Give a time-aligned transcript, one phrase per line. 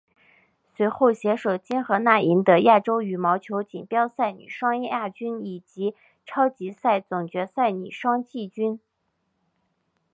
[0.75, 5.93] 随后携手金荷娜赢得亚洲羽毛球锦标赛女双亚军以及
[6.25, 8.79] 超级赛总决赛女双季军。